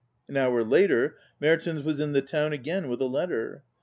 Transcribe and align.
An 0.27 0.35
hour 0.35 0.63
later 0.63 1.15
Hertens 1.39 1.83
was 1.83 1.99
in 1.99 2.11
the 2.13 2.23
town 2.23 2.53
again 2.53 2.89
with 2.89 3.01
a 3.01 3.05
letter. 3.05 3.61